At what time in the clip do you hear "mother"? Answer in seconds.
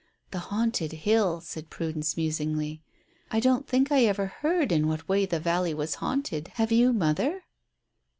6.91-7.43